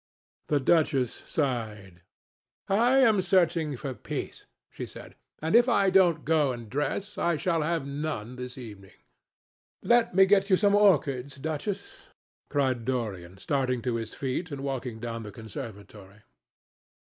[0.47, 2.01] The duchess sighed.
[2.67, 7.37] "I am searching for peace," she said, "and if I don't go and dress, I
[7.37, 8.97] shall have none this evening."
[9.83, 12.07] "Let me get you some orchids, Duchess,"
[12.49, 16.23] cried Dorian, starting to his feet and walking down the conservatory.